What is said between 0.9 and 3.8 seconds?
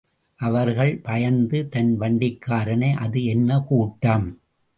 பயந்து, தன் வண்டிக்காரனை, அது என்ன